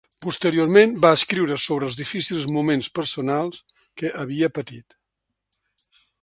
[0.25, 3.61] Posteriorment va escriure sobre els difícils moments personals
[4.03, 4.99] que havia patit.